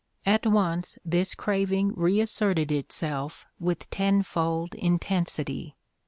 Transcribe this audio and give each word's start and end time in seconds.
At 0.25 0.47
once 0.47 0.97
this 1.05 1.35
craving 1.35 1.93
reasserted 1.95 2.71
itself 2.71 3.45
with 3.59 3.87
tenfold 3.91 4.73
intensity. 4.73 5.75